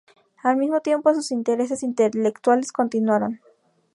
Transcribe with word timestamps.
Al 0.41 0.57
mismo 0.57 0.81
tiempo, 0.81 1.13
sus 1.13 1.29
intereses 1.31 1.83
intelectuales 1.83 2.71
continuaron. 2.71 3.39